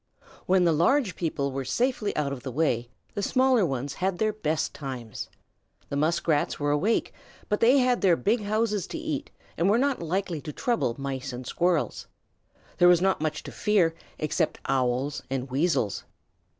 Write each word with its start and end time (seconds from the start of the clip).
When 0.47 0.63
the 0.63 0.73
large 0.73 1.15
people 1.15 1.51
were 1.51 1.63
safely 1.63 2.15
out 2.15 2.33
of 2.33 2.41
the 2.41 2.49
way, 2.51 2.89
the 3.13 3.21
smaller 3.21 3.63
ones 3.63 3.93
had 3.93 4.17
their 4.17 4.33
best 4.33 4.73
times. 4.73 5.29
The 5.89 5.95
Muskrats 5.95 6.59
were 6.59 6.71
awake, 6.71 7.13
but 7.49 7.59
they 7.59 7.77
had 7.77 8.01
their 8.01 8.15
big 8.15 8.41
houses 8.41 8.87
to 8.87 8.97
eat 8.97 9.29
and 9.59 9.69
were 9.69 9.77
not 9.77 10.01
likely 10.01 10.41
to 10.41 10.51
trouble 10.51 10.95
Mice 10.97 11.31
and 11.31 11.45
Squirrels. 11.45 12.07
There 12.79 12.87
was 12.87 12.99
not 12.99 13.21
much 13.21 13.43
to 13.43 13.51
fear 13.51 13.93
except 14.17 14.59
Owls 14.67 15.21
and 15.29 15.51
Weasels. 15.51 16.03